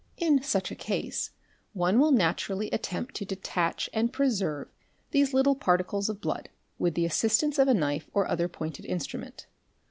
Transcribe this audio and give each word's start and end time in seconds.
In 0.17 0.41
such 0.41 0.71
a 0.71 0.75
case 0.75 1.29
one. 1.73 1.99
will 1.99 2.11
naturally 2.11 2.71
attempt 2.71 3.13
to 3.17 3.23
detach 3.23 3.87
and 3.93 4.11
preserve 4.11 4.67
these 5.11 5.31
little 5.31 5.53
particles 5.53 6.09
of 6.09 6.19
blood, 6.21 6.49
* 6.65 6.79
with 6.79 6.95
the 6.95 7.05
assistance 7.05 7.59
of 7.59 7.67
a 7.67 7.75
knife 7.75 8.09
or 8.11 8.27
other 8.27 8.47
pointed 8.47 8.85
instrument. 8.85 9.45